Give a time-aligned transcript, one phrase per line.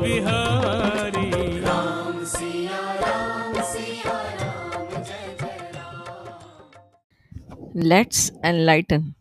[0.00, 9.14] बिहारी। राम सिया राम सिया राम जय जय Ram. Let's enlighten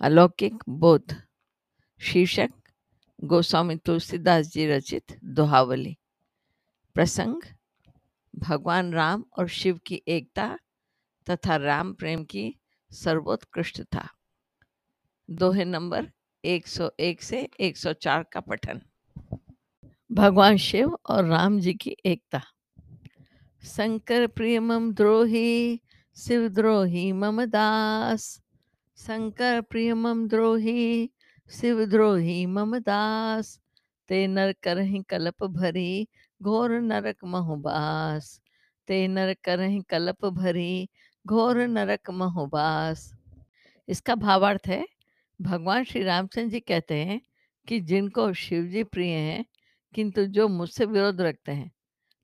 [0.00, 1.14] अलौकिक बोध।
[2.00, 2.50] शीर्षक
[3.24, 5.96] गोस्वामी तुलसीदास जी रचित दोहावली।
[6.94, 7.42] प्रसंग
[8.38, 10.58] भगवान राम और शिव की एकता
[11.30, 14.08] तथा राम प्रेम की सर्वोत्कृष्टता।
[15.30, 16.10] दोहे नंबर
[16.44, 18.80] 101 से 104 का पठन।
[20.12, 22.42] भगवान शिव और राम जी की एकता।
[23.64, 25.80] शंकर प्रिय मम द्रोही,
[26.16, 28.42] शिव द्रोही मम दास।
[28.96, 31.10] शंकर प्रिय मम द्रोही,
[31.50, 33.60] शिव द्रोही मम दास।
[34.08, 36.08] ते नर करहि कलप भरी,
[36.42, 38.40] घोर नरक महुबास
[38.88, 40.88] ते नर करहि कलप भरी,
[41.26, 43.14] घोर नरक महुबास
[43.88, 44.86] इसका भावार्थ है,
[45.42, 47.20] भगवान श्री रामचंद्र जी कहते हैं
[47.68, 49.44] कि जिनको शिव जी प्रिय हैं
[49.94, 51.70] किंतु जो मुझसे विरोध रखते हैं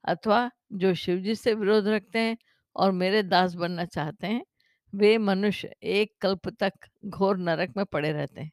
[0.04, 2.36] अथवा जो शिव जी से विरोध रखते हैं
[2.76, 4.44] और मेरे दास बनना चाहते हैं,
[4.94, 6.72] वे मनुष्य एक कल्प तक
[7.04, 8.52] घोर नरक में पड़े रहते हैं।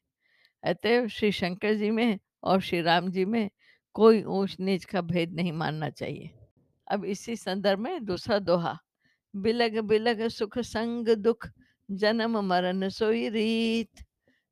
[0.63, 3.49] अतएव श्री शंकर जी में और श्री राम जी में
[3.93, 6.29] कोई ऊंच नीच का भेद नहीं मानना चाहिए।
[6.87, 8.77] अब इसी संदर्भ में दूसरा दोहा,
[9.35, 11.47] बिलग बिलग सुख संग दुख,
[11.91, 14.05] जन्म मरण सोई रीत।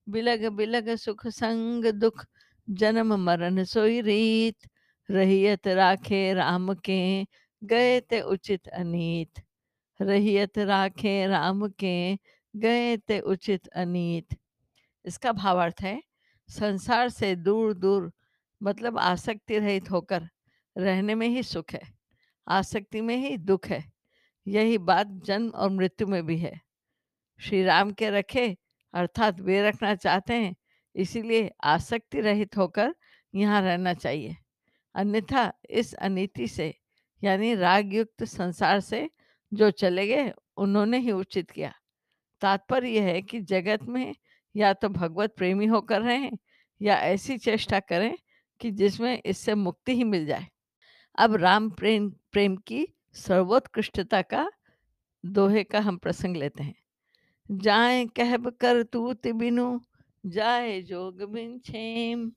[0.09, 2.25] बिलग बिलग सुख संग दुख
[2.72, 4.68] जन्म मरण सोई रीत,
[5.10, 7.26] रहियत राखे राम के,
[7.62, 9.42] गए ते उचित अनीत।
[10.00, 12.16] रहियत राखे राम के,
[12.54, 14.38] गए ते उचित अनीत।
[15.06, 16.02] इसका भावार्थ है,
[16.50, 18.12] संसार से दूर दूर
[18.62, 20.28] मतलब आसक्ति रहित होकर
[20.76, 21.82] रहने में ही सुख है,
[22.48, 23.84] आसक्ति में ही दुख है,
[24.48, 26.60] यही बात जन्म और मृत्यु में भी है।
[27.40, 28.56] श्री राम के रखे,
[28.94, 30.56] अर्थात वे रखना चाहते हैं
[30.96, 32.96] इसीलिए आसक्ति रहित होकर
[33.35, 34.35] यहाँ रहना चाहिए।
[34.96, 36.74] अन्यथा इस अनीति से
[37.24, 39.09] यानी राग युक्त संसार से
[39.53, 41.74] जो चले गए, उन्होंने ही उचित किया।
[42.41, 44.16] तात्पर्य यह है कि जगत में
[44.56, 46.31] या तो भगवत प्रेमी होकर रहें
[46.81, 48.18] या ऐसी चेष्टा करें
[48.59, 50.47] कि जिसमें इससे मुक्ति ही मिल जाए।
[51.18, 54.51] अब राम प्रेम प्रेम की सर्वोत्कृष्टता का
[55.25, 56.75] दोहे का हम प्रसंग लेते हैं।
[57.50, 59.80] जाए कहब कर तूत बिनु
[60.26, 62.32] जाए जोग बिन छेम,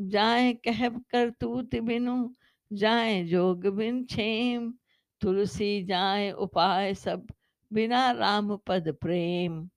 [0.00, 2.34] जाए कहब कर तूत बिनु,
[2.72, 4.74] जाए जोग बिन छेम।
[5.20, 7.26] तुलसी जाए उपाय सब
[7.72, 9.70] बिना राम पद प्रेम।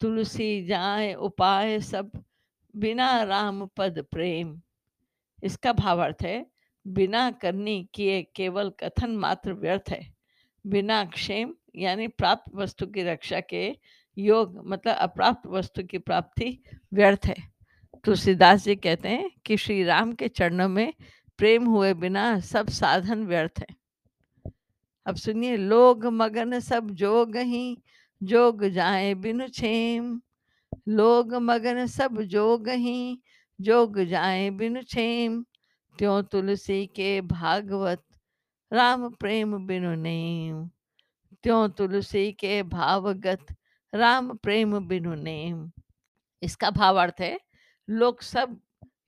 [0.00, 2.10] तुलसी जाए उपाय सब
[2.76, 4.60] बिना राम पद प्रेम।
[5.42, 6.46] इसका भावार्थ है,
[6.86, 10.14] बिना करनी किए केवल कथन मात्र व्यर्थ है।
[10.66, 13.76] बिना क्षेम, यानी प्राप्त वस्तु की रक्षा के
[14.18, 16.62] योग मतलब अप्राप्त वस्तु की प्राप्ति
[16.94, 17.52] व्यर्थ है।
[18.04, 20.94] तुलसीदास जी कहते हैं कि श्री राम के चरणों में
[21.38, 23.82] प्रेम हुए बिना सब साधन व्यर्थ है।
[25.06, 27.82] अब सुनिए, लोग मगन सब जोग ही,
[28.22, 30.20] जोग जाए बिनु छेम।
[30.88, 33.22] लोग मगन सब जोग ही,
[33.60, 35.44] जोग जाए बिनु छेम।
[35.98, 38.04] त्यों तुलसी के भागवत,
[38.72, 40.70] राम प्रेम बिनु नेम।
[41.42, 43.46] त्यों तुलसी के भावगत
[43.92, 45.70] राम प्रेम बिनु नेम।
[46.42, 47.38] इसका भावार्थ है,
[47.88, 48.58] लोग सब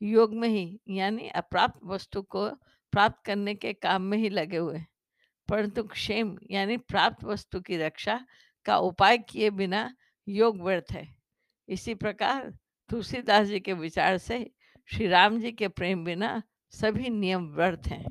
[0.02, 2.48] योग में ही, यानी अप्राप्त वस्तु को
[2.92, 4.80] प्राप्त करने के काम में ही लगे हुए
[5.48, 8.20] परंतु क्षेम, यानी प्राप्त वस्तु की रक्षा
[8.66, 9.94] का उपाय किए बिना
[10.28, 11.06] योग व्यर्थ है।
[11.68, 12.52] इसी प्रकार
[12.90, 14.38] तुलसीदास जी के विचार से
[14.88, 18.04] श्री राम जी के प्रेम बिना सभी नियम व्यर्थ हैं।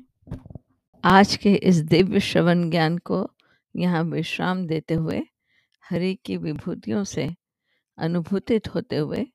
[1.04, 3.26] आज के इस दिव्य श्रवण ज्ञान को
[3.74, 5.22] यहाँ विश्राम देते हुए
[5.90, 7.34] हरि की विभूतियों से
[7.98, 9.26] अनुभूतित होते हुए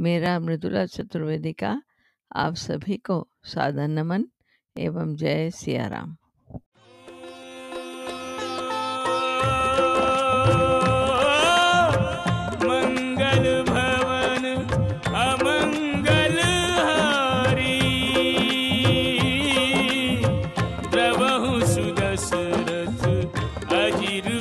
[0.00, 1.82] मेरा मृदुला चतुर्वेदी का
[2.36, 4.24] आप सभी को सादर नमन
[4.78, 6.16] एवं जय सियाराम।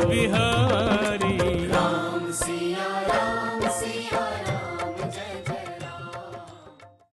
[0.10, 0.93] बिहार।